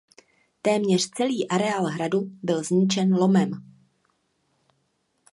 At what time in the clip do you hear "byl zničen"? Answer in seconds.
2.43-3.13